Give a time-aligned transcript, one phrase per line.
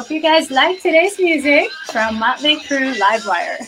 [0.00, 3.58] Hope you guys like today's music from Mötley Crüe Livewire.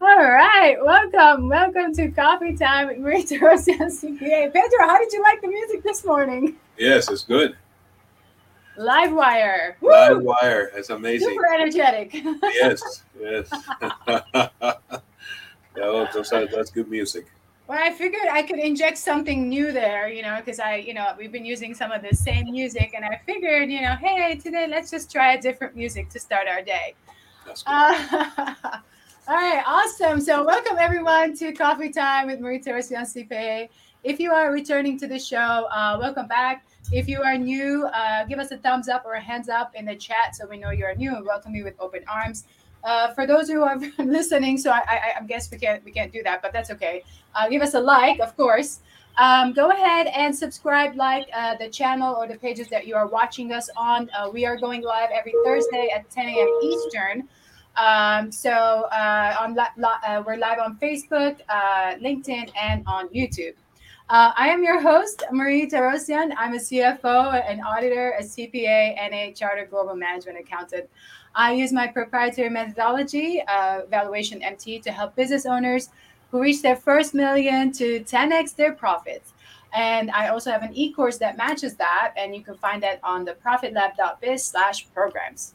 [0.00, 4.52] All right, welcome, welcome to Coffee Time with Marita Rosian CPA.
[4.52, 6.56] Pedro, how did you like the music this morning?
[6.76, 7.56] Yes, it's good.
[8.76, 9.76] Livewire.
[9.80, 9.90] Woo!
[9.90, 11.28] Live wire, it's amazing.
[11.28, 12.14] Super energetic.
[12.52, 13.48] Yes, yes.
[15.76, 17.26] those are, that's good music.
[17.68, 21.12] Well, I figured I could inject something new there, you know, because I, you know,
[21.18, 24.68] we've been using some of the same music, and I figured, you know, hey, today
[24.68, 26.94] let's just try a different music to start our day.
[27.66, 28.54] Uh,
[29.28, 30.20] all right, awesome.
[30.20, 33.68] So, welcome everyone to Coffee Time with Marie Torossian CPA.
[34.04, 36.64] If you are returning to the show, uh, welcome back.
[36.92, 39.86] If you are new, uh, give us a thumbs up or a hands up in
[39.86, 42.44] the chat so we know you are new and welcome you with open arms.
[42.86, 46.12] Uh, for those who are listening, so I, I, I guess we can't we can't
[46.12, 47.02] do that, but that's okay.
[47.34, 48.80] Uh, give us a like, of course.
[49.18, 53.06] Um, go ahead and subscribe, like uh, the channel or the pages that you are
[53.06, 54.08] watching us on.
[54.16, 56.60] Uh, we are going live every Thursday at 10 a.m.
[56.62, 57.28] Eastern.
[57.76, 61.40] Um, so uh, on li- li- uh, we're live on Facebook,
[62.00, 63.54] LinkedIn, and on YouTube.
[64.08, 66.32] Uh, I am your host, Marie Torossian.
[66.38, 70.88] I'm a CFO, an auditor, a CPA, and a chartered global management accountant.
[71.36, 75.90] I use my proprietary methodology, uh, Valuation MT, to help business owners
[76.30, 79.34] who reach their first million to 10x their profits.
[79.74, 83.26] And I also have an e-course that matches that, and you can find that on
[83.26, 85.52] the profitlab.biz slash programs.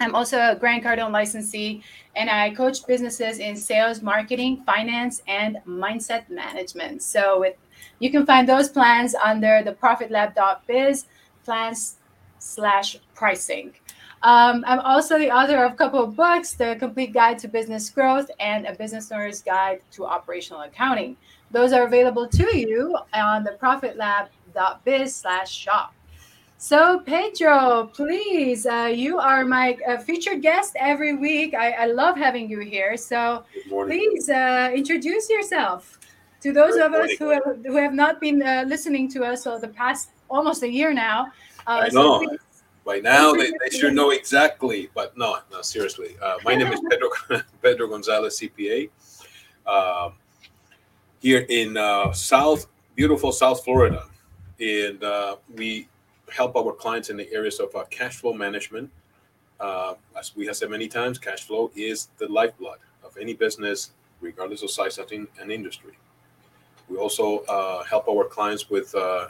[0.00, 1.82] I'm also a Grant Cardone licensee,
[2.16, 7.02] and I coach businesses in sales, marketing, finance, and mindset management.
[7.02, 7.56] So with
[7.98, 11.04] you can find those plans under the profitlab.biz
[11.44, 11.96] plans
[12.38, 13.74] slash pricing.
[14.22, 17.88] Um, I'm also the author of a couple of books, The Complete Guide to Business
[17.88, 21.16] Growth and A Business Owner's Guide to Operational Accounting.
[21.52, 25.94] Those are available to you on the profitlab.biz slash shop.
[26.60, 31.54] So, Pedro, please, uh, you are my uh, featured guest every week.
[31.54, 32.96] I, I, love having you here.
[32.96, 36.00] So, please uh, introduce yourself
[36.40, 37.12] to those Good of morning.
[37.12, 40.64] us who have, who have not been uh, listening to us for the past almost
[40.64, 41.26] a year now.
[41.64, 42.22] Uh, I know.
[42.22, 42.38] So
[42.88, 46.16] By now, they, they should know exactly, but no, no, seriously.
[46.22, 47.10] Uh, my name is Pedro,
[47.62, 48.88] Pedro Gonzalez, CPA.
[49.66, 50.14] Um,
[51.20, 51.76] here in
[52.14, 54.06] South, beautiful South Florida.
[54.58, 55.04] And
[55.54, 55.86] we
[56.30, 58.90] help our clients in the areas of uh, cash flow management.
[59.60, 63.90] Uh, as we have said many times, cash flow is the lifeblood of any business,
[64.22, 65.92] regardless of size of in, an industry.
[66.88, 69.28] We also uh, help our clients with uh,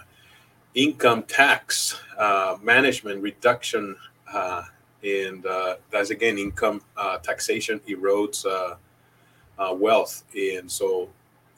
[0.78, 3.96] income tax uh, management reduction,
[4.32, 4.62] uh,
[5.02, 5.44] and
[5.90, 6.80] that's again income
[7.22, 8.46] taxation erodes
[9.74, 11.08] wealth, and so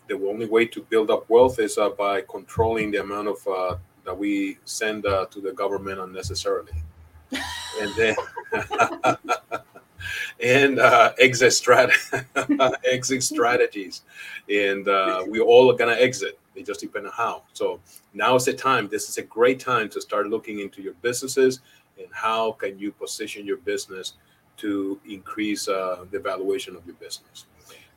[0.08, 3.78] the only way to build up wealth is by controlling the amount of
[4.10, 6.72] that we send uh, to the government unnecessarily.
[7.80, 8.16] and then
[10.42, 11.92] and uh, exit strat
[12.84, 14.02] exit strategies,
[14.48, 16.39] and uh, we all are gonna exit.
[16.54, 17.44] They just depend on how.
[17.52, 17.80] So
[18.12, 18.88] now is the time.
[18.88, 21.60] This is a great time to start looking into your businesses
[21.98, 24.14] and how can you position your business
[24.58, 27.46] to increase uh, the valuation of your business.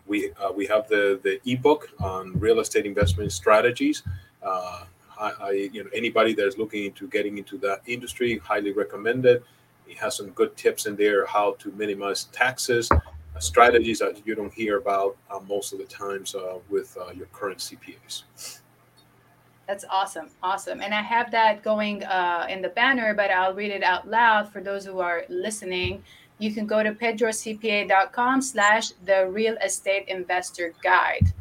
[0.06, 4.04] We uh, we have the the ebook on real estate investment strategies.
[4.42, 4.86] Uh,
[5.20, 9.44] I, I, you know, anybody that's looking into getting into that industry, highly recommend it.
[10.00, 12.90] Has some good tips in there how to minimize taxes,
[13.40, 17.28] strategies that you don't hear about uh, most of the times uh, with uh, your
[17.28, 18.24] current CPAs.
[19.68, 23.72] That's awesome, awesome, and I have that going uh, in the banner, but I'll read
[23.72, 26.04] it out loud for those who are listening.
[26.40, 31.32] You can go to pedrocpa.com slash the real estate investor guide.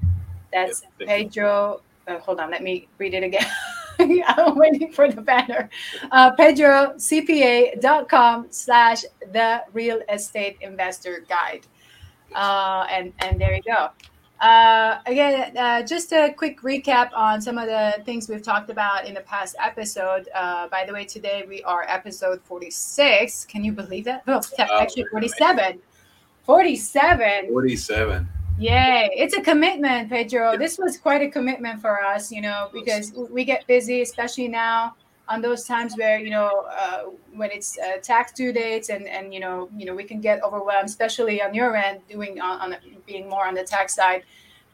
[0.53, 3.47] That's Pedro uh, hold on, let me read it again.
[4.27, 5.69] I'm waiting for the banner.
[6.11, 9.03] Uh, PedroCPA.com slash
[9.33, 11.67] the real estate investor guide.
[12.35, 13.91] Uh, and, and there you go.
[14.43, 19.07] Uh, again, uh, just a quick recap on some of the things we've talked about
[19.07, 20.29] in the past episode.
[20.35, 23.45] Uh, by the way, today we are episode 46.
[23.45, 24.25] Can you believe that?
[24.27, 25.79] Oh, actually, 47.
[26.45, 27.49] 47.
[27.51, 28.29] 47.
[28.59, 29.11] Yay.
[29.13, 30.59] It's a commitment, Pedro.
[30.59, 34.97] This was quite a commitment for us, you know, because we get busy, especially now
[35.33, 37.03] on those times where, you know, uh,
[37.35, 40.43] when it's uh, tax due dates and, and, you know, you know, we can get
[40.45, 42.77] overwhelmed, especially on your end, doing on, on
[43.07, 44.23] being more on the tax side.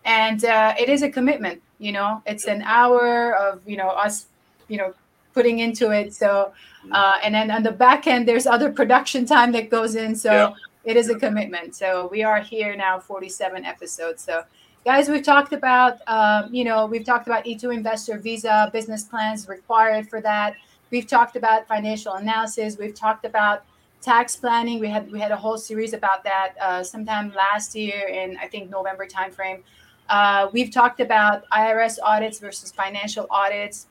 [0.05, 4.27] And uh, it is a commitment, you know, it's an hour of, you know, us,
[4.69, 4.95] you know,
[5.35, 6.15] putting into it.
[6.15, 6.53] So,
[6.91, 10.17] uh, and then on the back end, there's other production time that goes in.
[10.17, 10.53] So, yeah
[10.89, 11.75] it is a commitment.
[11.75, 14.25] So we are here now, 47 episodes.
[14.25, 14.45] So
[14.85, 19.49] guys, we've talked about, um, you know, we've talked about E2 investor visa, business plans
[19.49, 20.57] required for that,
[20.91, 22.79] We've talked about financial analysis.
[22.79, 23.65] We've talked about
[24.01, 24.79] tax planning.
[24.79, 28.49] We had we had a whole series about that uh, sometime last year in I
[28.49, 29.63] think November timeframe.
[30.09, 33.87] Uh, we've talked about IRS audits versus financial audits.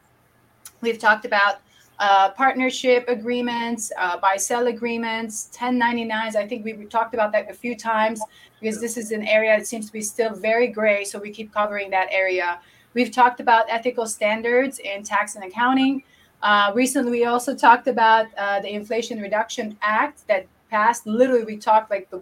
[0.81, 1.57] We've talked about
[1.99, 6.35] uh, partnership agreements, uh, buy sell agreements, 1099s.
[6.35, 8.21] I think we, talked about that a few times
[8.59, 11.03] because this is an area that seems to be still very gray.
[11.03, 12.59] So we keep covering that area.
[12.93, 16.03] We've talked about ethical standards in tax and accounting.
[16.41, 21.07] Uh, recently, we also talked about uh, the Inflation Reduction Act that passed.
[21.07, 22.21] Literally, we talked like the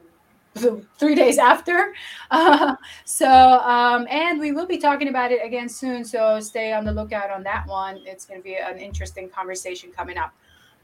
[0.55, 1.93] three days after.
[2.31, 6.03] Uh, so, um, and we will be talking about it again soon.
[6.05, 8.01] So stay on the lookout on that one.
[8.05, 10.33] It's going to be an interesting conversation coming up.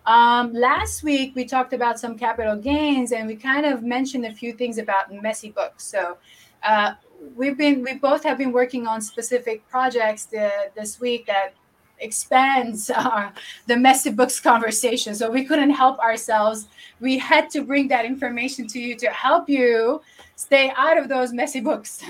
[0.05, 4.33] Um, last week, we talked about some capital gains and we kind of mentioned a
[4.33, 5.83] few things about messy books.
[5.83, 6.17] So,
[6.63, 6.93] uh,
[7.35, 11.53] we've been, we both have been working on specific projects the, this week that
[12.01, 13.31] expands uh,
[13.67, 15.15] the messy books conversation.
[15.15, 16.67] So we couldn't help ourselves.
[16.99, 20.01] We had to bring that information to you to help you
[20.35, 22.03] stay out of those messy books.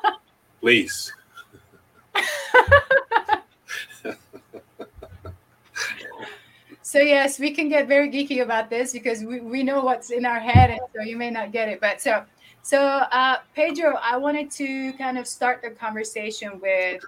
[0.60, 1.12] Please.
[6.82, 10.26] so yes, we can get very geeky about this because we, we know what's in
[10.26, 11.80] our head, and so you may not get it.
[11.80, 12.24] But so
[12.62, 17.02] so uh, Pedro, I wanted to kind of start the conversation with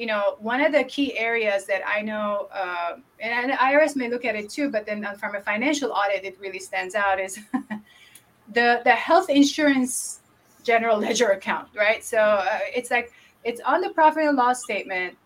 [0.00, 4.08] you know, one of the key areas that I know, uh, and, and IRS may
[4.08, 7.20] look at it too, but then uh, from a financial audit, it really stands out
[7.20, 7.38] is
[8.54, 10.20] the the health insurance
[10.62, 12.02] general ledger account, right?
[12.02, 13.12] So uh, it's like
[13.44, 15.18] it's on the profit and loss statement,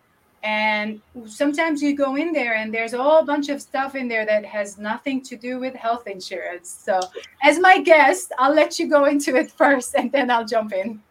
[0.43, 4.25] and sometimes you go in there and there's a whole bunch of stuff in there
[4.25, 6.69] that has nothing to do with health insurance.
[6.69, 6.99] So,
[7.43, 11.01] as my guest, I'll let you go into it first, and then I'll jump in.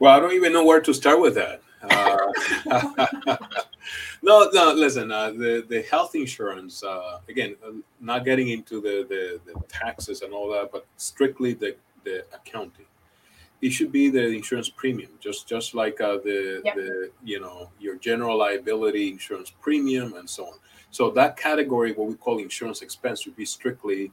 [0.00, 1.62] Well, I don't even know where to start with that.
[1.82, 2.32] Uh,
[4.22, 4.72] no, no.
[4.72, 9.60] Listen, uh, the the health insurance uh, again, uh, not getting into the, the, the
[9.68, 12.86] taxes and all that, but strictly the the accounting.
[13.60, 16.74] It should be the insurance premium, just just like uh, the yep.
[16.74, 20.58] the you know your general liability insurance premium and so on.
[20.90, 24.12] So that category, what we call insurance expense, would be strictly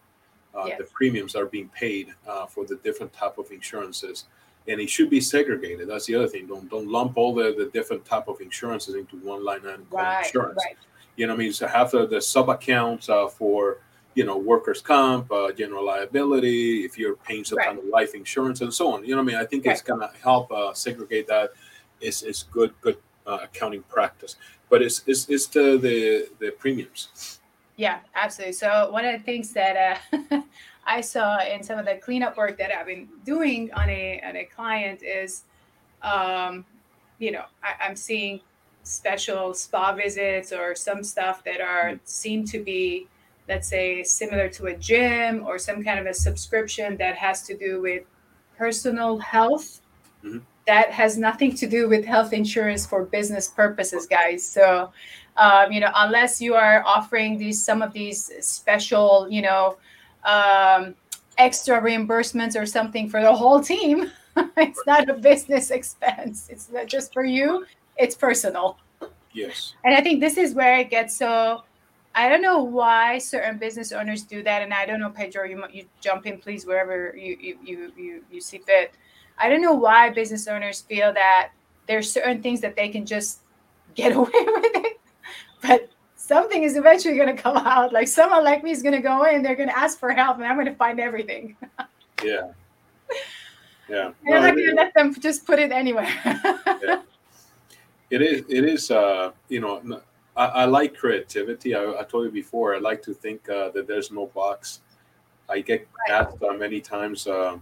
[0.56, 0.78] uh, yes.
[0.78, 2.14] the premiums that are being paid
[2.48, 4.26] for the different type of insurances
[4.70, 5.90] and it should be segregated.
[5.90, 6.46] That's the other thing.
[6.48, 10.04] Don't don't lump all the, the different type of insurances into one line item called
[10.04, 10.64] right, insurance.
[10.66, 10.78] Right.
[11.18, 13.80] You know, I mean, so have the, the sub accounts uh, for
[14.14, 17.68] you know workers' comp, uh, general liability, if you're paying some right.
[17.68, 19.04] kind of life insurance, and so on.
[19.04, 21.52] You know, I mean, I think it's gonna help uh, segregate that.
[22.00, 22.98] Is is good good
[23.28, 24.38] uh, accounting practice,
[24.70, 27.40] but it's it's, it's the, the the premiums.
[27.76, 28.54] Yeah, absolutely.
[28.54, 30.42] So one of the things that uh,
[30.90, 34.36] I saw in some of the cleanup work that I've been doing on a on
[34.36, 35.44] a client is,
[36.02, 36.66] um,
[37.20, 38.42] you know, I, I'm seeing
[38.82, 42.06] special spa visits or some stuff that are mm-hmm.
[42.06, 43.08] seem to be
[43.48, 47.56] let's say similar to a gym or some kind of a subscription that has to
[47.56, 48.04] do with
[48.58, 49.82] personal health
[50.24, 50.40] mm-hmm.
[50.66, 54.92] that has nothing to do with health insurance for business purposes guys so
[55.38, 59.78] um, you know unless you are offering these some of these special you know
[60.26, 60.96] um,
[61.38, 64.12] extra reimbursements or something for the whole team.
[64.58, 66.48] it's not a business expense.
[66.50, 67.66] It's not just for you.
[67.98, 68.78] It's personal.
[69.34, 69.74] Yes.
[69.84, 71.64] And I think this is where it gets so.
[72.16, 75.46] I don't know why certain business owners do that, and I don't know, Pedro.
[75.46, 78.94] You you jump in, please, wherever you you you you, you see fit.
[79.38, 81.52] I don't know why business owners feel that
[81.88, 83.42] there's certain things that they can just
[83.96, 85.00] get away with it,
[85.62, 85.90] but
[86.30, 87.92] something is eventually going to come out.
[87.92, 90.38] Like someone like me is going to go in, they're going to ask for help,
[90.38, 91.58] and I'm going to find everything.
[92.24, 92.52] yeah.
[93.90, 94.12] Yeah.
[94.28, 96.14] I'm not going to let them just put it anywhere.
[96.26, 97.02] yeah.
[98.12, 98.44] It is.
[98.50, 98.92] It is.
[98.92, 100.02] Uh, you know,
[100.36, 101.76] I, I like creativity.
[101.76, 102.76] I, I, told you before.
[102.76, 104.82] I like to think uh, that there's no box.
[105.48, 106.22] I get right.
[106.22, 107.58] asked uh, many times, uh,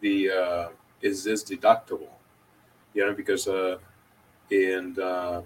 [0.00, 0.68] the uh,
[1.02, 2.14] is this deductible?
[2.94, 3.78] You know, because uh,
[4.50, 5.42] and uh,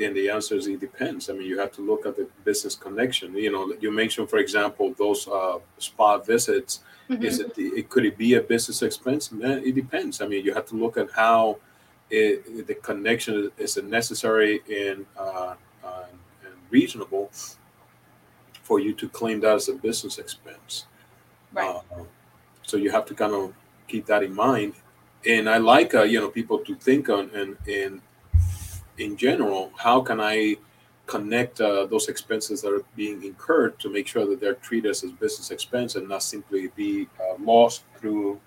[0.00, 1.28] and the answer is it depends.
[1.28, 3.34] I mean, you have to look at the business connection.
[3.34, 6.80] You know, you mentioned, for example, those uh, spa visits.
[7.10, 7.24] Mm-hmm.
[7.24, 9.30] Is it, it could it be a business expense?
[9.32, 10.20] It depends.
[10.20, 11.58] I mean, you have to look at how
[12.10, 16.04] it, the connection is necessary and, uh, uh,
[16.44, 17.30] and reasonable
[18.62, 20.84] for you to claim that as a business expense.
[21.52, 21.80] Right.
[21.90, 22.04] Uh,
[22.62, 23.54] so you have to kind of
[23.88, 24.74] keep that in mind.
[25.26, 28.00] And I like, uh, you know, people to think on and and
[28.98, 30.56] in general, how can I
[31.06, 35.02] connect uh, those expenses that are being incurred to make sure that they're treated as
[35.02, 38.38] business expense and not simply be uh, lost through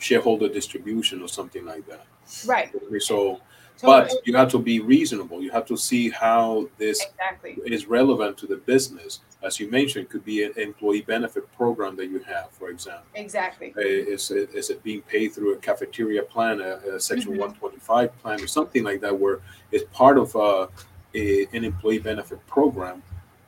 [0.00, 2.04] shareholder distribution or something like that.
[2.44, 2.74] Right.
[2.98, 3.40] So,
[3.82, 5.42] but you have to be reasonable.
[5.42, 7.58] You have to see how this exactly.
[7.64, 9.20] is relevant to the business.
[9.42, 13.04] As you mentioned, it could be an employee benefit program that you have, for example.
[13.14, 13.74] Exactly.
[13.76, 17.38] Uh, Is it being paid through a cafeteria plan, a, a Section Mhm.
[17.38, 19.40] 125 plan, or something like that, where
[19.72, 20.68] it's part of uh,
[21.14, 23.02] a, an employee benefit program?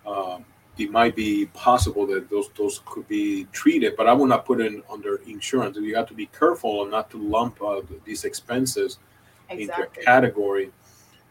[0.05, 0.45] Um,
[0.77, 4.61] it might be possible that those those could be treated, but I would not put
[4.61, 5.77] it under insurance.
[5.77, 8.99] You have to be careful and not to lump uh, these expenses
[9.49, 10.73] into a category.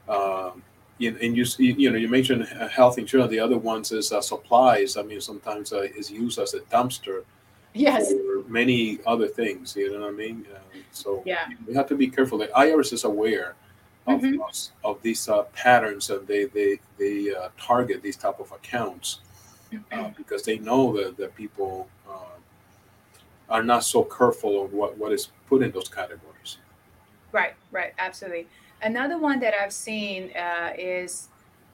[0.07, 0.63] Um,
[1.03, 1.45] you- and you
[1.79, 3.29] you know, you mentioned uh, health insurance.
[3.31, 4.97] The other ones is uh, supplies.
[4.97, 7.23] I mean, sometimes uh, is used as a dumpster
[7.73, 8.11] Yes.
[8.11, 9.75] for many other things.
[9.75, 10.45] You know what I mean?
[10.53, 10.59] Uh,
[10.91, 11.47] so Yeah.
[11.67, 12.37] we have to be careful.
[12.37, 13.55] The IRS is aware
[14.07, 14.39] of Mhm.
[14.47, 19.07] us- of these uh, patterns, and they they they uh, target these type of accounts
[20.17, 22.35] because they know that that people uh,
[23.49, 26.57] are not so careful of what what is put in those categories.
[27.31, 28.45] Right, right, absolutely.
[28.83, 31.29] Another one that I've seen uh, is,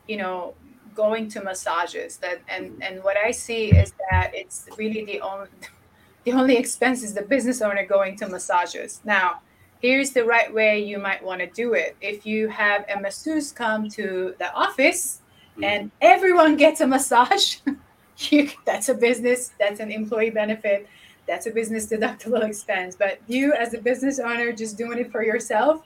[0.07, 0.53] you know,
[0.95, 2.17] going to massages.
[2.17, 5.49] That and and what I see is that it's really the only
[6.25, 9.01] the only expense is the business owner going to massages.
[9.03, 9.41] Now,
[9.81, 11.95] here's the right way you might want to do it.
[12.01, 15.21] If you have a masseuse come to the office
[15.61, 17.57] and everyone gets a massage,
[18.17, 20.87] you, that's a business, that's an employee benefit,
[21.27, 22.95] that's a business deductible expense.
[22.95, 25.85] But you, as a business owner, just doing it for yourself,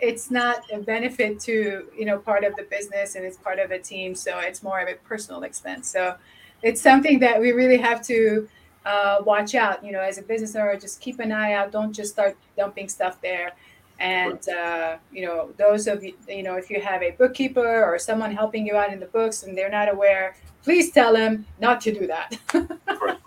[0.00, 3.70] it's not a benefit to you know part of the business and it's part of
[3.70, 4.14] a team.
[4.14, 5.88] So it's more of a personal expense.
[5.90, 6.16] So
[6.62, 8.48] it's something that we really have to
[8.84, 9.84] uh, watch out.
[9.84, 11.72] You know, as a business owner, just keep an eye out.
[11.72, 13.52] Don't just start dumping stuff there.
[13.98, 17.98] And uh, you know, those of you, you know, if you have a bookkeeper or
[17.98, 21.80] someone helping you out in the books and they're not aware, please tell them not
[21.82, 22.38] to do that.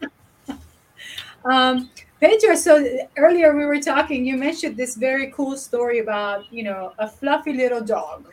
[1.45, 2.85] Um, Pedro, so
[3.17, 4.25] earlier we were talking.
[4.25, 8.25] You mentioned this very cool story about you know a fluffy little dog.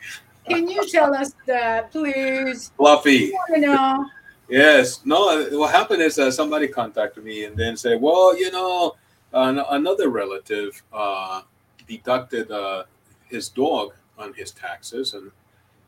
[0.47, 2.71] Can you tell us that, please?
[2.77, 3.31] Fluffy.
[3.49, 4.05] You know,
[4.49, 5.01] Yes.
[5.05, 5.45] No.
[5.51, 8.95] What happened is uh, somebody contacted me and then said, "Well, you know,
[9.33, 11.41] an- another relative uh,
[11.87, 12.83] deducted uh,
[13.29, 15.31] his dog on his taxes, and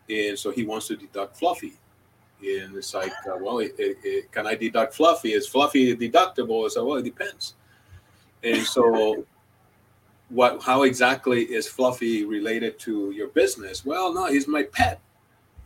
[0.09, 1.73] and so he wants to deduct Fluffy."
[2.41, 5.33] And it's like, uh, well, it, it, it- can I deduct Fluffy?
[5.33, 6.65] Is Fluffy deductible?
[6.65, 7.55] I said, well, it depends.
[8.43, 9.25] And so,
[10.29, 10.61] what?
[10.61, 13.85] How exactly is Fluffy related to your business?
[13.85, 15.01] Well, no, he's my pet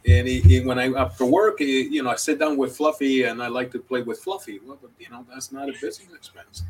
[0.06, 3.24] and he, he, when I after work, he, you know, I sit down with Fluffy
[3.24, 4.60] and I like to play with Fluffy.
[4.66, 6.64] Well, but you know, that's not a business expense.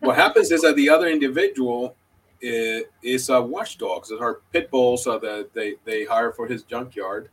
[0.00, 1.96] what happens is that the other individual
[2.40, 7.30] is, is uh, watchdogs, are pit bulls uh, that they they hire for his junkyard,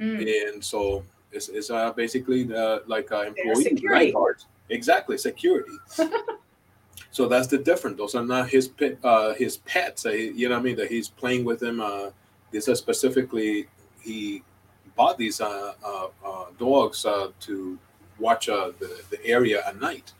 [0.00, 4.04] Mm, and so it's, it's uh, basically the, like uh, employee security.
[4.04, 4.46] lifeguards.
[4.68, 5.72] Exactly, security.
[7.10, 7.96] so that's the difference.
[7.96, 8.70] Those are not his
[9.02, 10.06] uh, his pets.
[10.06, 10.76] Uh, you know what I mean?
[10.76, 11.80] That he's playing with them.
[11.80, 12.10] Uh,
[12.50, 13.68] these are specifically
[14.00, 14.42] he
[14.96, 17.78] bought these uh, uh, uh, dogs uh, to
[18.18, 20.12] watch uh, the the area at night.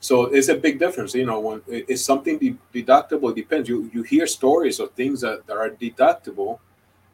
[0.00, 1.40] So it's a big difference, you know.
[1.40, 3.68] When it's something de- deductible, it depends.
[3.68, 6.58] You you hear stories of things that, that are deductible,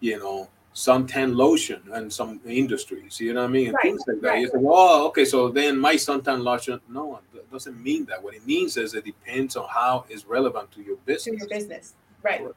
[0.00, 4.02] you know, suntan lotion and some industries, you know what I mean, and Right, things
[4.06, 4.38] like that.
[4.38, 6.80] You say, well, okay, so then my suntan lotion.
[6.88, 8.22] No, it doesn't mean that.
[8.22, 11.40] What it means is it depends on how it's relevant to your to business.
[11.40, 12.40] your business, right?
[12.40, 12.56] Correct.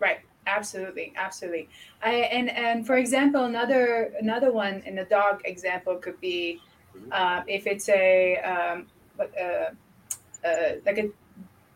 [0.00, 0.20] Right.
[0.46, 1.68] Absolutely, absolutely.
[2.02, 6.60] I, and and for example, another another one in the dog example could be
[6.96, 7.12] Mhm.
[7.12, 8.86] uh, if it's a um,
[9.16, 9.70] what, uh,
[10.44, 11.10] uh, like a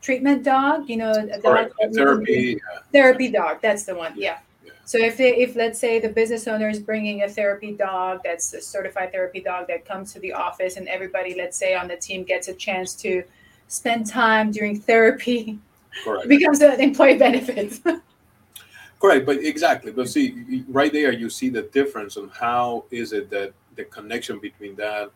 [0.03, 1.75] treatment dog, you know, a dog Correct.
[1.81, 2.61] that you Therapy.
[2.93, 3.63] therapy dog.
[3.63, 4.15] That's the one.
[4.17, 4.39] Yeah.
[4.87, 8.55] So if they, if let's say the business owner is bringing a therapy dog that's
[8.55, 11.97] a certified therapy dog that comes to the office and everybody let's say on the
[11.97, 13.25] team gets a chance to
[13.67, 15.59] spend time during therapy
[16.05, 16.27] Correct.
[16.27, 17.81] it becomes an employee benefit.
[19.01, 19.93] Correct, but exactly.
[19.93, 24.39] But see, right there, you see the difference on how is it that the connection
[24.39, 25.11] between that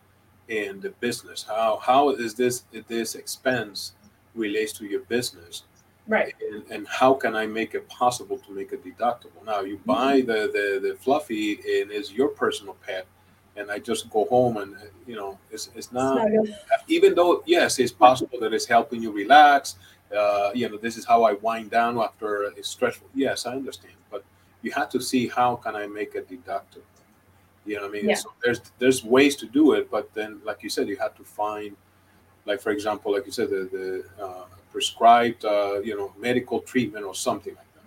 [0.48, 1.42] and the business.
[1.42, 3.92] How how is this this expense
[4.34, 5.64] relates to your business,
[6.10, 6.34] right.
[6.50, 9.40] and, and how can I make it possible to make it deductible?
[9.46, 13.06] Now you buy the the the fluffy and it's your personal pet,
[13.56, 16.46] and I just go home and uh, you know it's it's not Snuggle.
[16.88, 19.76] even though yes it's possible that it's helping you relax
[20.16, 23.94] uh, you know this is how i wind down after a stressful yes i understand
[24.10, 24.22] but
[24.62, 26.82] you have to see how can i make it deductible
[27.66, 28.14] you know what i mean Yeah.
[28.14, 31.24] so there's there's ways to do it but then like you said you have to
[31.24, 31.76] find
[32.50, 37.04] like for example like you said the, the uh, prescribed uh, you know medical treatment
[37.10, 37.86] or something like that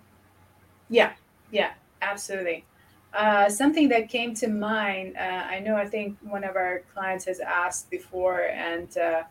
[0.88, 1.12] Yeah,
[1.50, 2.64] yeah, absolutely.
[3.12, 5.20] Uh, something that came to mind, uh,
[5.54, 9.22] I know I think one of our clients has asked before, and uh,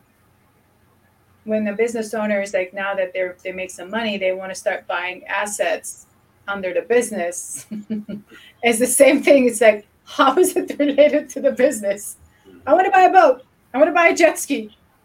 [1.44, 4.50] when the business owner is like, now that they're they make some money, they want
[4.50, 6.06] to start buying assets.
[6.46, 7.66] under the business
[8.62, 12.18] it's the same thing it's like how is it related to the business
[12.66, 13.36] i want to buy a boat
[13.72, 14.58] i want to buy a jet ski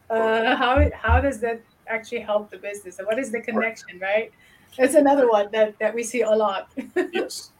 [0.10, 3.00] uh, how, how does that actually help the business?
[3.00, 4.32] And what is the connection right?
[4.78, 6.72] That's another one that, that we see a lot.
[7.13, 7.51] Yes.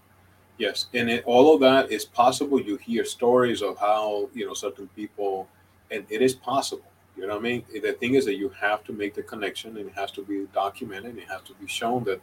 [0.58, 2.60] Yes and it, all of that is possible.
[2.60, 5.48] You hear stories of how you know certain people
[5.89, 6.89] and it is possible
[7.20, 7.65] you know what i mean?
[7.74, 10.48] The thing is that you have to make the connection and it has to be
[10.53, 12.22] documented it has to be shown that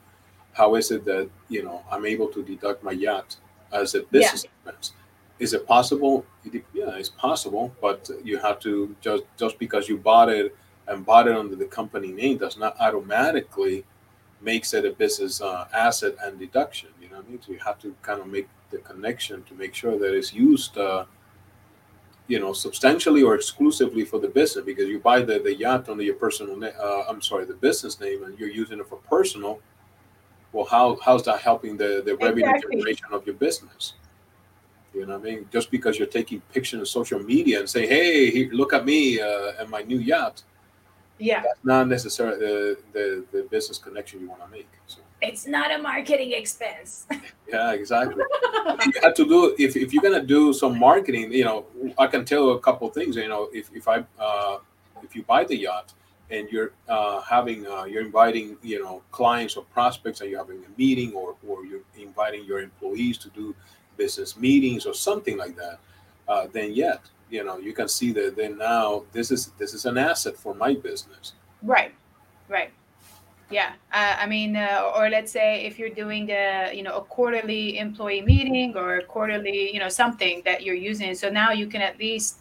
[0.55, 3.37] how is it that you know i'm able to deduct my yacht
[3.73, 4.71] as a business yeah.
[4.71, 4.93] expense
[5.39, 6.25] is it possible?
[6.73, 10.57] Yeah it's possible but you have to just just because you bought it
[10.89, 13.85] and bought it under the company name does not automatically
[14.41, 17.43] makes it a business uh, asset and deduction you know what i mean?
[17.43, 20.79] So you have to kind of make the connection to make sure that it's used
[20.79, 21.05] uh,
[22.29, 26.03] you know substantially or exclusively for the business because you buy the, the yacht under
[26.03, 29.61] your personal name uh, i'm sorry the business name and you're using it for personal
[30.53, 33.95] well how how's that helping the the revenue generation of your business
[34.97, 35.49] you know what I mean?
[35.53, 39.21] Just because you're taking pictures on social media and say, "Hey, here, look at me
[39.21, 40.43] uh, and my new yacht,"
[41.19, 44.69] yeah, that's not necessarily the, the, the business connection you want to make.
[44.87, 45.01] So.
[45.23, 47.07] It's not a marketing expense.
[47.49, 48.23] yeah, exactly.
[48.87, 51.33] you have to do if, if you're gonna do some marketing.
[51.33, 51.67] You know,
[51.99, 53.17] I can tell a couple things.
[53.17, 54.59] You know, if if I uh,
[55.03, 55.93] if you buy the yacht
[56.31, 60.63] and you're uh, having uh, you're inviting you know clients or prospects and you're having
[60.65, 63.55] a meeting or or you're inviting your employees to do
[63.97, 65.79] business meetings or something like that,
[66.29, 69.85] uh, then yet you know you can see that then now this is this is
[69.85, 71.33] an asset for my business.
[71.63, 71.95] Right,
[72.49, 72.71] right.
[73.49, 77.03] Yeah, uh, I mean, uh, or let's say if you're doing a you know a
[77.03, 81.67] quarterly employee meeting or a quarterly you know something that you're using, so now you
[81.69, 82.41] can at least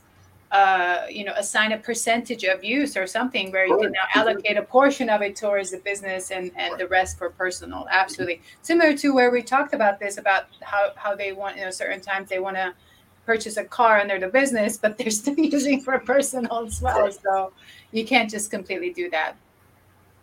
[0.52, 4.58] uh, you know, assign a percentage of use or something where you can now allocate
[4.58, 7.88] a portion of it towards the business and, and the rest for personal.
[7.92, 8.42] Absolutely.
[8.62, 12.00] Similar to where we talked about this, about how, how they want, you know, certain
[12.00, 12.74] times they want to
[13.26, 17.12] purchase a car under the business, but they're still using for personal as well.
[17.12, 17.52] So
[17.92, 19.36] you can't just completely do that.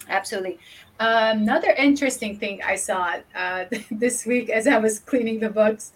[0.08, 0.58] Absolutely.
[1.00, 5.92] Uh, another interesting thing I saw uh, this week as I was cleaning the books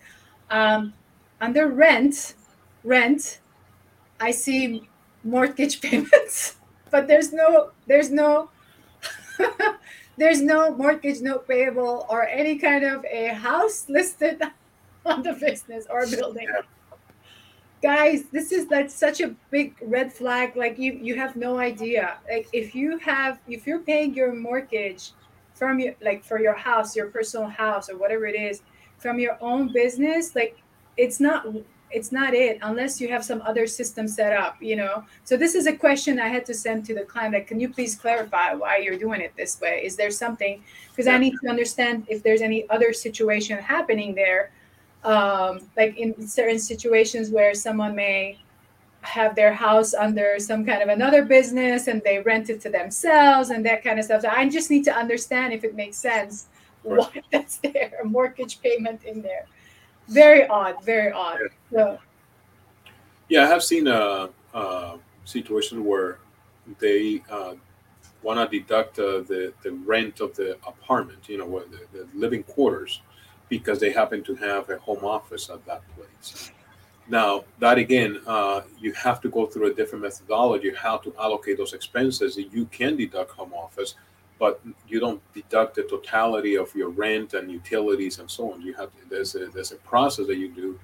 [0.50, 0.94] um,
[1.40, 2.34] under rent,
[2.82, 3.40] rent,
[4.20, 4.88] I see
[5.24, 6.56] mortgage payments,
[6.90, 8.50] but there's no there's no
[10.16, 14.42] there's no mortgage note payable or any kind of a house listed
[15.06, 16.48] on the business or building.
[17.82, 20.56] Guys, this is like such a big red flag.
[20.56, 22.18] Like you you have no idea.
[22.28, 25.12] Like if you have if you're paying your mortgage
[25.54, 28.62] from your like for your house, your personal house or whatever it is,
[28.98, 30.58] from your own business, like
[30.96, 31.46] it's not
[31.90, 35.04] it's not it unless you have some other system set up you know?
[35.24, 37.68] So this is a question i had to send to the client like can you
[37.68, 39.82] please clarify why you're doing it this way?
[39.84, 44.50] Is there something because i need to understand if there's any other situation happening there
[45.04, 48.38] um, like in certain situations where someone may
[49.02, 53.50] have their house under some kind of another business and they rent it to themselves
[53.50, 54.22] and that kind of stuff.
[54.22, 56.46] So i just need to understand if it makes sense
[56.84, 56.98] right.
[56.98, 59.46] why that's there a mortgage payment in there
[60.08, 61.38] very odd, very odd.
[61.72, 61.98] So,
[63.28, 66.18] yeah, I have seen a, a situation where
[66.78, 67.54] they uh,
[68.22, 72.42] want to deduct uh, the the rent of the apartment, you know, the, the living
[72.42, 73.00] quarters,
[73.48, 76.50] because they happen to have a home office at that place.
[77.08, 81.56] Now, that again, uh, you have to go through a different methodology how to allocate
[81.56, 82.34] those expenses.
[82.34, 83.94] That you can deduct home office,
[84.38, 88.60] but you don't deduct the totality of your rent and utilities and so on.
[88.60, 90.78] You have there's a there's a process that you do,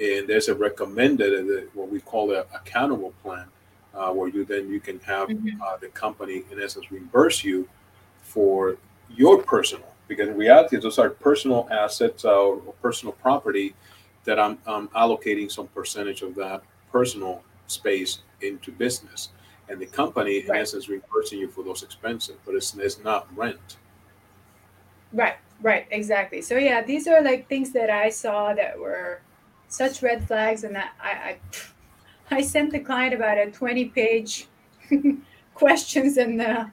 [0.00, 3.46] and there's a recommended uh, what we call a accountable plan,
[3.94, 5.60] uh, where you then you can have mm-hmm.
[5.62, 7.68] uh, the company in essence reimburse you
[8.22, 8.76] for
[9.08, 13.74] your personal because in reality those are personal assets uh, or personal property
[14.24, 19.30] that I'm, I'm allocating some percentage of that personal space into business
[19.70, 23.76] and the company in essence reimbursing you for those expenses, but it's it's not rent.
[25.12, 26.42] Right, right, exactly.
[26.42, 29.20] So yeah, these are like things that I saw that were
[29.68, 31.38] such red flags, and that I I,
[32.38, 34.48] I sent the client about a twenty page
[35.54, 36.66] questions and uh,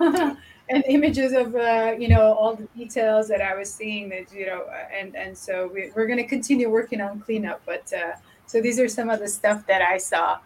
[0.70, 4.46] and images of uh, you know all the details that I was seeing that you
[4.46, 4.64] know
[4.98, 8.12] and and so we, we're going to continue working on cleanup, but uh,
[8.46, 10.38] so these are some of the stuff that I saw.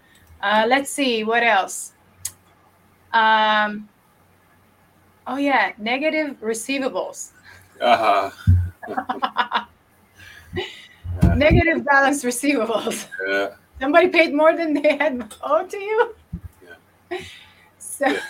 [0.42, 1.92] Uh, let's see what else.
[3.12, 3.88] Um,
[5.26, 7.30] oh yeah, negative receivables.
[7.80, 8.30] Uh-huh.
[11.36, 13.06] negative balance receivables.
[13.26, 13.50] Yeah.
[13.80, 16.14] Somebody paid more than they had owed to you.
[16.64, 17.18] Yeah.
[17.78, 18.06] So.
[18.06, 18.20] Yeah.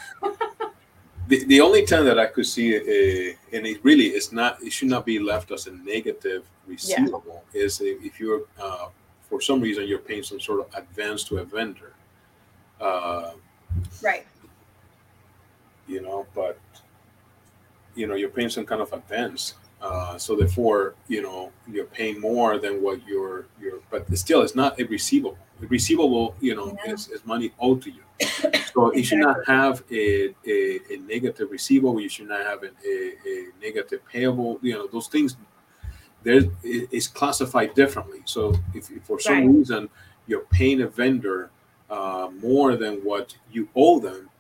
[1.29, 4.73] the, the only time that I could see, uh, and it really is not, it
[4.73, 7.63] should not be left as a negative receivable, yeah.
[7.63, 8.89] is if you're, uh,
[9.29, 11.92] for some reason, you're paying some sort of advance to a vendor.
[12.83, 13.33] Uh,
[14.03, 14.27] right.
[15.87, 16.59] You know, but,
[17.95, 19.55] you know, you're paying some kind of advance.
[19.81, 24.55] Uh, so therefore, you know, you're paying more than what you're, you're, but still, it's
[24.55, 25.39] not a receivable.
[25.61, 26.93] A receivable, you know, yeah.
[26.93, 28.03] is, is money owed to you.
[28.73, 32.01] So you should not have a, a, a negative receivable.
[32.01, 34.59] You should not have a, a, a negative payable.
[34.63, 35.37] You know, those things
[36.23, 38.21] there is classified differently.
[38.25, 39.47] So if, if for some right.
[39.47, 39.91] reason
[40.29, 41.51] you're paying a vendor
[41.93, 44.31] uh, more than what you owe them,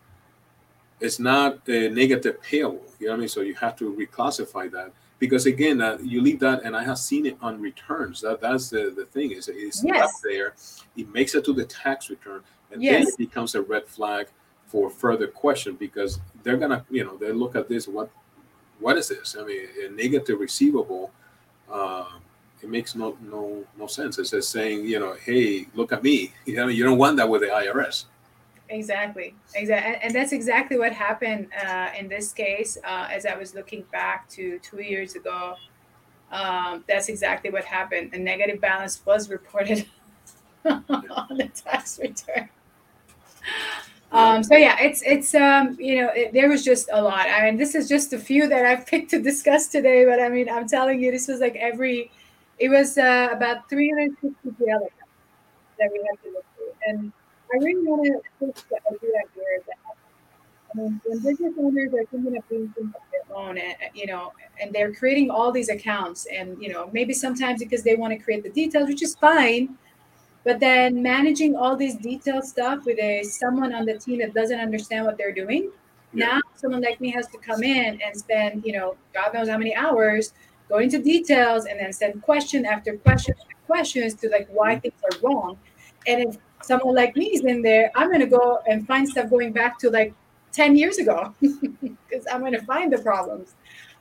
[1.01, 2.83] it's not a negative payable.
[2.99, 3.29] You know what I mean?
[3.29, 6.99] So you have to reclassify that because again, uh, you leave that, and I have
[6.99, 8.23] seen it on returns.
[8.23, 10.03] That that's the the thing is it's yes.
[10.03, 10.55] up there.
[10.97, 13.05] It makes it to the tax return, and yes.
[13.05, 14.29] then it becomes a red flag
[14.67, 17.87] for further question because they're gonna, you know, they look at this.
[17.87, 18.11] What
[18.81, 19.37] what is this?
[19.39, 21.13] I mean, a negative receivable.
[21.71, 22.07] Uh,
[22.63, 24.19] it makes no no no sense.
[24.19, 26.33] It's just saying, you know, hey, look at me.
[26.47, 28.05] You know, you don't want that with the IRS.
[28.69, 32.79] Exactly, exactly, and that's exactly what happened uh, in this case.
[32.85, 35.57] Uh, as I was looking back to two years ago,
[36.31, 38.15] um, that's exactly what happened.
[38.15, 39.87] A negative balance was reported
[40.65, 40.85] on
[41.37, 42.49] the tax return.
[44.13, 47.27] Um, so yeah, it's it's um, you know it, there was just a lot.
[47.29, 50.05] I mean, this is just a few that I've picked to discuss today.
[50.05, 52.11] But I mean, I'm telling you, this was like every.
[52.63, 54.87] It was uh, about 350 other
[55.79, 57.13] that we had to look through, and
[57.53, 59.79] I really want to push the idea here that
[60.73, 64.07] I mean, when business owners are thinking of doing things on their own, and you
[64.07, 68.13] know, and they're creating all these accounts, and you know, maybe sometimes because they want
[68.13, 69.77] to create the details, which is fine
[70.45, 74.59] but then managing all these detailed stuff with a someone on the team that doesn't
[74.59, 75.71] understand what they're doing.
[76.13, 76.27] Yeah.
[76.27, 79.57] Now someone like me has to come in and spend, you know, God knows how
[79.57, 80.33] many hours
[80.73, 85.01] going into details and then send question after question after questions to like why things
[85.05, 85.59] are wrong.
[86.07, 89.53] And if someone like me is in there, I'm gonna go and find stuff going
[89.53, 90.15] back to like
[90.53, 93.55] 10 years ago because I'm gonna find the problems.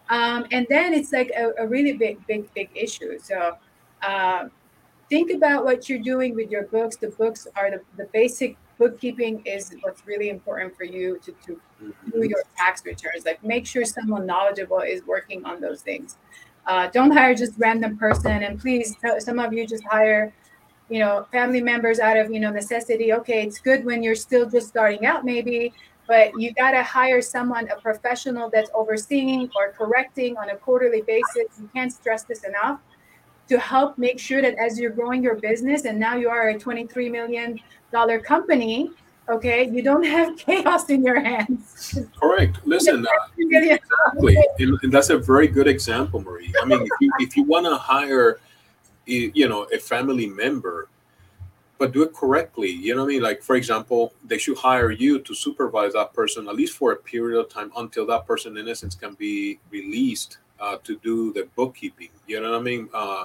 [0.10, 3.18] Um, and then it's like a, a, really big, big, big issue.
[3.20, 3.58] So
[4.02, 4.48] uh,
[5.10, 6.98] think about what you're doing with your books.
[6.98, 11.62] The books are the, the basic bookkeeping is what's really important for you to, to
[12.12, 13.26] do your tax returns.
[13.26, 16.18] Like make sure someone knowledgeable is working on those things.
[16.72, 18.44] Uh, don't hire just random person.
[18.44, 20.32] And please, some of you just hire,
[20.88, 23.12] you know, family members out of, you know, necessity.
[23.12, 25.74] Okay, it's good when you're still just starting out, maybe,
[26.08, 31.02] but you got to hire someone, a professional that's overseeing or correcting on a quarterly
[31.02, 31.60] basis.
[31.60, 32.80] You can't stress this enough
[33.50, 36.58] to help make sure that as you're growing your business and now you are a
[36.58, 37.60] 23 million
[37.92, 38.92] dollar company
[39.30, 39.68] okay?
[39.70, 41.98] You don't have chaos in your hands.
[42.20, 42.60] Correct.
[42.66, 44.38] Listen uh, exactly.
[44.60, 46.54] And that's a very good example marie.
[46.62, 48.40] I mean if you, if you want to hire
[49.06, 50.88] you know a family member
[51.80, 53.24] but do it correctly you know what i mean?
[53.24, 56.96] Like for example they should hire you to supervise that person at least for a
[56.96, 61.50] period of time until that person in essence can be released uh, to do the
[61.56, 62.88] bookkeeping you know what i mean?
[62.94, 63.24] Uh,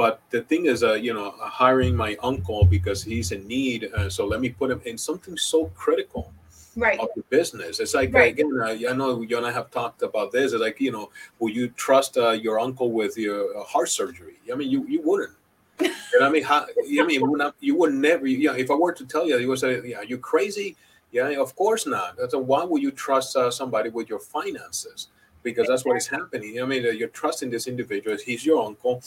[0.00, 4.08] but the thing is, uh, you know, hiring my uncle because he's in need, uh,
[4.08, 6.32] so let me put him in something so critical
[6.74, 6.98] right.
[6.98, 7.80] of the business.
[7.80, 8.32] It's like right.
[8.32, 10.54] again, uh, I know you and I have talked about this.
[10.54, 14.36] It's like you know, will you trust uh, your uncle with your uh, heart surgery?
[14.50, 15.36] I mean, you you wouldn't.
[15.80, 18.26] and I mean, how, I mean, would not, you would never.
[18.26, 20.76] Yeah, if I were to tell you, you would say, "Yeah, you crazy."
[21.12, 22.16] Yeah, of course not.
[22.30, 25.08] So why would you trust uh, somebody with your finances?
[25.42, 26.62] Because that's what is happening.
[26.62, 28.16] I mean, you're trusting this individual.
[28.16, 29.02] He's your uncle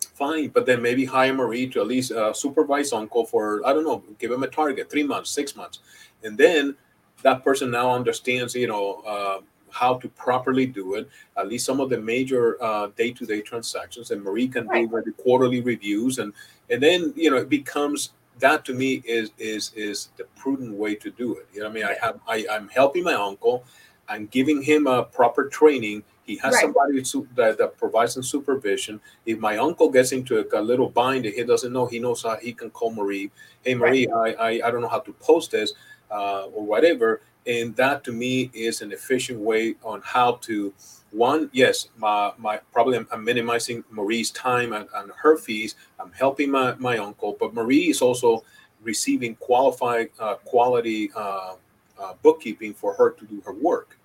[0.00, 0.48] fine.
[0.48, 4.02] But then maybe hire Marie to at least uh, supervise Uncle for, I don't know,
[4.18, 5.80] give him a target, three months, six months.
[6.22, 6.76] And then
[7.22, 11.80] that person now understands, you know, uh, how to properly do it, at least some
[11.80, 14.10] of the major uh, day-to-day transactions.
[14.10, 14.88] And Marie can right.
[14.90, 16.18] do the quarterly reviews.
[16.18, 16.32] And,
[16.70, 20.94] and then, you know, it becomes that to me is is is the prudent way
[20.94, 21.46] to do it.
[21.54, 23.64] You know, I mean, I have I, I'm helping my uncle,
[24.08, 26.62] I'm giving him a proper training he has right.
[26.62, 27.00] somebody
[27.36, 29.00] that, that provides some supervision.
[29.24, 32.24] If my uncle gets into a, a, little bind that he doesn't know, he knows
[32.24, 33.30] how he can call Marie.
[33.62, 34.36] Hey, Marie, right.
[34.38, 35.72] I, I, I don't know how to post this
[36.10, 37.22] uh, or whatever.
[37.46, 40.74] And that to me is an efficient way on how to
[41.12, 46.12] one yes my my probably I'm, I'm minimizing marie's time and, and, her fees i'm
[46.12, 48.44] helping my, my uncle but marie is also
[48.82, 51.54] receiving qualified uh, quality uh,
[51.98, 53.95] uh, bookkeeping for her to do her work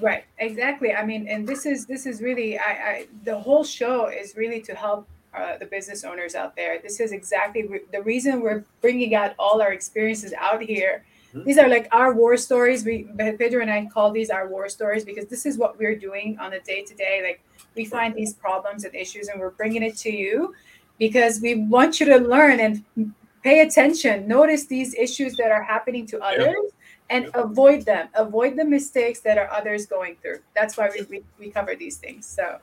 [0.00, 0.92] Right, exactly.
[0.92, 4.60] I mean, and this is this is really, I, I the whole show is really
[4.62, 6.80] to help uh, the business owners out there.
[6.80, 11.46] This is exactly re- the reason we're bringing out all our experiences out here Mm-hmm.
[11.46, 12.84] These are like our war stories.
[12.84, 16.38] We Pedro and I call these our war stories because this is what we're doing
[16.38, 17.22] on a day to day.
[17.24, 17.42] Like
[17.74, 20.54] we find these problems and issues, and we're bringing it to you
[20.98, 22.84] because we want you to learn and
[23.42, 24.28] pay attention.
[24.28, 26.54] Notice these issues that are happening to others.
[26.54, 26.70] Yeah
[27.10, 28.08] and avoid them.
[28.14, 30.38] Avoid the mistakes that are others going through.
[30.54, 32.26] That's why we, we, we cover these things.
[32.26, 32.58] So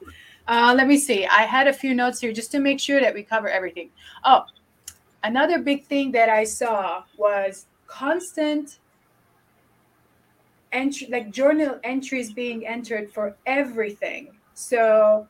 [0.48, 1.26] uh, let me see.
[1.26, 3.90] I had a few notes here just to make sure that we cover everything.
[4.24, 4.46] Oh
[5.24, 8.80] another big thing that i saw was constant
[10.72, 14.30] entry like journal entries being entered for everything.
[14.54, 15.28] So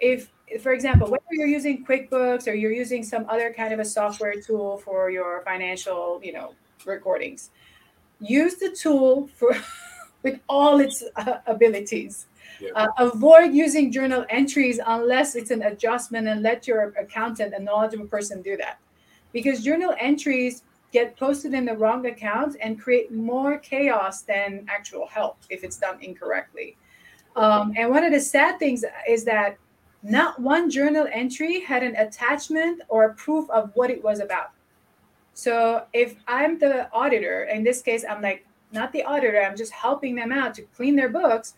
[0.00, 3.84] if for example whether you're using quickbooks or you're using some other kind of a
[3.84, 7.50] software tool for your financial you know recordings
[8.22, 9.54] use the tool for
[10.22, 12.26] with all its uh, abilities.
[12.60, 12.70] Yeah.
[12.74, 18.06] Uh, avoid using journal entries unless it's an adjustment and let your accountant, a knowledgeable
[18.06, 18.78] person, do that.
[19.32, 25.06] Because journal entries get posted in the wrong account and create more chaos than actual
[25.06, 26.76] help if it's done incorrectly.
[27.34, 29.56] Um, and one of the sad things is that
[30.02, 34.50] not one journal entry had an attachment or proof of what it was about.
[35.34, 39.72] So if I'm the auditor, in this case, I'm like not the auditor, I'm just
[39.72, 41.54] helping them out to clean their books,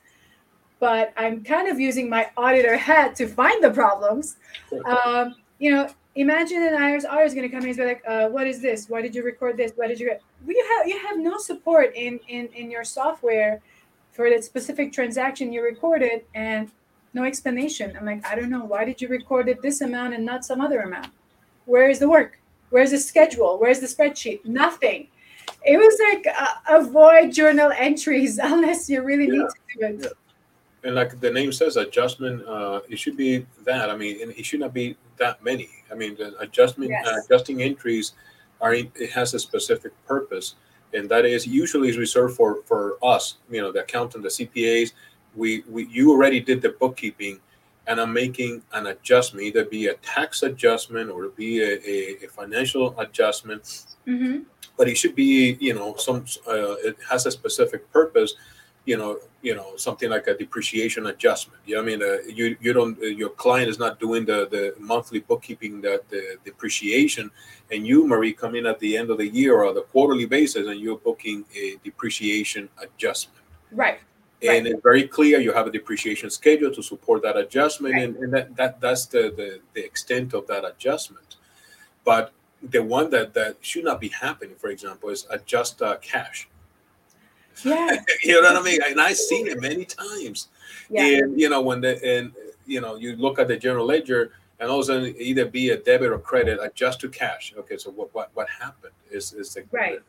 [0.81, 4.37] but I'm kind of using my auditor hat to find the problems.
[4.85, 8.03] Um, you know, imagine an IRS auditor is going to come in and be like,
[8.07, 8.89] uh, "What is this?
[8.89, 9.73] Why did you record this?
[9.77, 10.15] Why did you?"
[10.47, 13.61] We have you have no support in in in your software
[14.13, 16.71] for that specific transaction you recorded, and
[17.15, 17.97] no explanation.
[17.97, 18.65] I'm like, I don't know.
[18.65, 21.09] Why did you record it this amount and not some other amount?
[21.65, 22.39] Where is the work?
[22.71, 23.59] Where's the schedule?
[23.59, 24.45] Where's the spreadsheet?
[24.45, 25.09] Nothing.
[25.65, 29.33] It was like uh, avoid journal entries unless you really yeah.
[29.33, 30.01] need to do it.
[30.03, 30.09] Yeah.
[30.85, 32.47] And like the name says, adjustment.
[32.47, 33.89] Uh, it should be that.
[33.91, 35.71] I mean, it should not be that many.
[35.91, 37.07] I mean, the adjustment, yes.
[37.07, 38.13] uh, adjusting entries
[38.61, 40.57] are it has a specific purpose,
[40.93, 43.39] and that is usually is reserved for for us.
[43.51, 44.93] You know, the accountant, the CPAs.
[45.35, 47.41] We, we you already did the bookkeeping
[47.87, 52.29] and I'm making an adjustment, either be a tax adjustment or be a, a, a
[52.29, 53.63] financial adjustment.
[54.07, 54.41] Mm-hmm.
[54.77, 58.35] But it should be, you know, some uh, it has a specific purpose.
[58.87, 61.61] You know, you know, something like a depreciation adjustment.
[61.65, 64.49] You know, I mean, uh, you you don't uh, your client is not doing the
[64.51, 67.31] the monthly bookkeeping that the depreciation,
[67.71, 70.67] and you, Marie, come in at the end of the year or the quarterly basis,
[70.67, 73.41] and you're booking a depreciation adjustment.
[73.71, 74.01] Right
[74.51, 78.05] and it's very clear you have a depreciation schedule to support that adjustment right.
[78.05, 81.37] and, and that, that that's the, the the extent of that adjustment.
[82.05, 86.49] But the one that that should not be happening for example is adjust uh, cash.
[87.63, 87.99] Yeah.
[88.23, 88.81] You know what i mean?
[88.87, 90.49] And i've seen it many times.
[90.91, 91.19] Yeah.
[91.19, 92.33] and you know when the and
[92.67, 95.71] you know you look at the general ledger and all of a sudden either be
[95.71, 97.55] a debit or credit adjust to cash.
[97.57, 100.01] Okay so what what, what happened is is the right.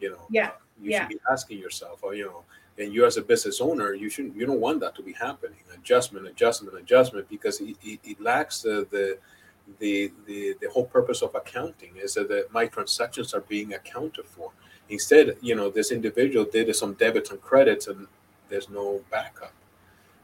[0.00, 0.50] you know yeah.
[0.80, 1.00] you yeah.
[1.00, 2.44] should be asking yourself or oh, you know
[2.78, 5.58] and you as a business owner you shouldn't you don't want that to be happening
[5.74, 9.18] adjustment adjustment adjustment because it, it, it lacks the, the
[9.80, 14.24] the the the whole purpose of accounting is that the, my transactions are being accounted
[14.24, 14.50] for
[14.88, 18.06] instead you know this individual did some debits and credits and
[18.48, 19.52] there's no backup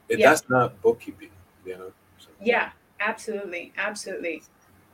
[0.09, 0.31] it, yeah.
[0.31, 1.31] that's not bookkeeping
[1.67, 2.29] you know so.
[2.40, 4.43] yeah absolutely absolutely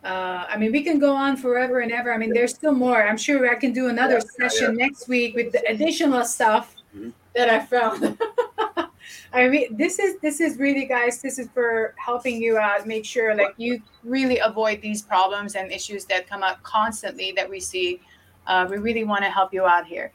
[0.02, 2.10] uh, I mean, we can go on forever and ever.
[2.10, 3.06] I mean, there's still more.
[3.06, 4.86] I'm sure I can do another yeah, session yeah.
[4.86, 6.74] next week with the additional stuff.
[6.96, 8.18] Mm-hmm that I found.
[9.32, 11.22] I mean, this is this is really, guys.
[11.22, 12.86] This is for helping you out.
[12.86, 17.48] Make sure like you really avoid these problems and issues that come up constantly that
[17.48, 18.00] we see.
[18.46, 20.12] Uh, we really want to help you out here.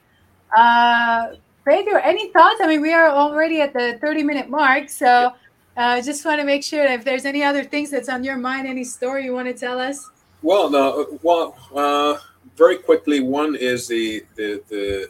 [0.56, 2.60] Uh, Pedro, any thoughts?
[2.62, 5.32] I mean, we are already at the 30 minute mark, so
[5.78, 8.68] uh, just want to make sure if there's any other things that's on your mind,
[8.68, 10.10] any story you want to tell us.
[10.42, 12.20] Well, no, well, uh,
[12.56, 13.20] very quickly.
[13.20, 15.10] One is the the the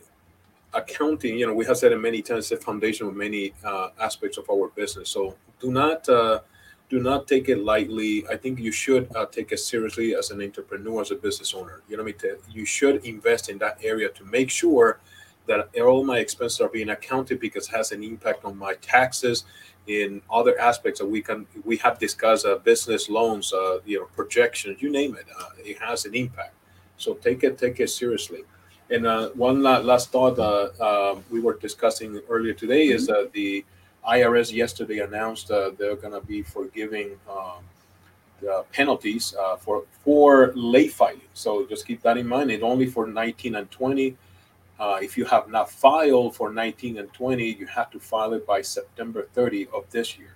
[0.75, 4.37] accounting, you know, we have said it many times, the foundation of many uh, aspects
[4.37, 5.09] of our business.
[5.09, 6.41] So do not uh,
[6.89, 8.27] do not take it lightly.
[8.27, 11.81] I think you should uh, take it seriously as an entrepreneur, as a business owner.
[11.89, 14.99] You know, what I mean, you should invest in that area to make sure
[15.47, 19.45] that all my expenses are being accounted because it has an impact on my taxes
[19.87, 24.05] in other aspects that we can we have discussed uh, business loans uh, you know
[24.15, 26.55] projections you name it uh, it has an impact
[26.97, 28.43] so take it take it seriously
[28.89, 32.95] and uh, one last thought uh, uh, we were discussing earlier today mm-hmm.
[32.95, 33.65] is that the
[34.07, 37.63] IRS yesterday announced uh, they're going to be forgiving um,
[38.41, 41.21] the penalties uh, for for late filing.
[41.33, 42.51] So just keep that in mind.
[42.51, 44.15] It's only for 19 and 20.
[44.77, 48.45] Uh, if you have not filed for 19 and 20, you have to file it
[48.45, 50.35] by September 30 of this year.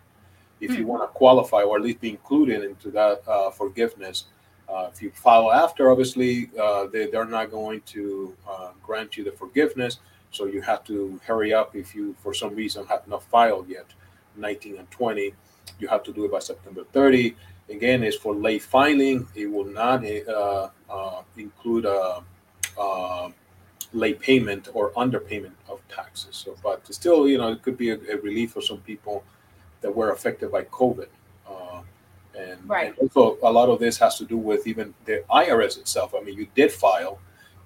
[0.62, 3.24] If you want to qualify or at least be included into that
[3.56, 4.26] forgiveness,
[4.70, 9.24] Uh, if you file after, obviously, uh, they, they're not going to uh, grant you
[9.24, 10.00] the forgiveness.
[10.32, 13.86] So you have to hurry up if you, for some reason, have not filed yet,
[14.36, 15.34] 19 and 20.
[15.80, 17.36] You have to do it by September 30.
[17.70, 19.28] Again, it's for late filing.
[19.36, 22.24] It will not uh, uh, include a,
[23.92, 26.36] late payment or underpayment of taxes.
[26.36, 29.24] So, but still, you know, it could be a, a relief for some people
[29.82, 31.08] that were affected by COVID.
[32.40, 32.88] And, right.
[32.88, 36.14] and also, a lot of this has to do with even the IRS itself.
[36.16, 37.20] I mean, you did file,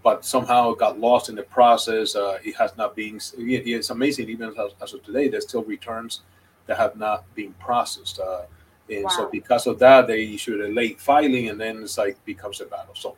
[0.03, 2.15] but somehow got lost in the process.
[2.15, 3.19] Uh, it has not been.
[3.37, 6.21] It's amazing, even as, as, of today, there's still returns
[6.65, 8.19] that have not been processed.
[8.19, 8.43] Uh,
[8.89, 9.09] and wow.
[9.09, 12.65] so, because of that, they issued a late filing, and then it's like becomes a
[12.65, 12.95] battle.
[12.95, 13.15] So,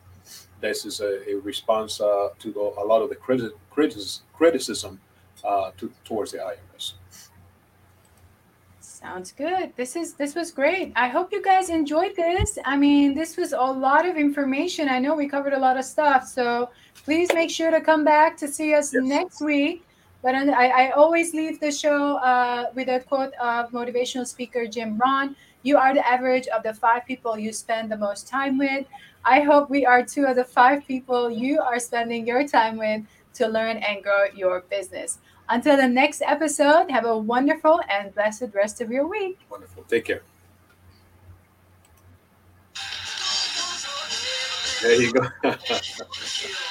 [0.60, 5.00] this is a, a response uh, to the, a lot of the criti- criticism, criticism
[5.44, 6.94] uh, to, towards the IRS.
[8.96, 9.74] Sounds good.
[9.76, 10.90] This is this was great.
[10.96, 12.58] I hope you guys enjoyed this.
[12.64, 14.88] I mean, this was a lot of information.
[14.88, 16.26] I know we covered a lot of stuff.
[16.26, 16.70] So
[17.04, 19.04] please make sure to come back to see us yes.
[19.04, 19.84] next week.
[20.22, 24.96] But I, I always leave the show uh, with a quote of motivational speaker Jim
[24.96, 25.36] Rohn.
[25.62, 28.86] You are the average of the five people you spend the most time with.
[29.26, 33.02] I hope we are two of the five people you are spending your time with
[33.34, 35.18] to learn and grow your business.
[35.48, 39.38] Until the next episode, have a wonderful and blessed rest of your week.
[39.48, 39.84] Wonderful.
[39.84, 40.22] Take care.
[44.82, 45.26] There you go.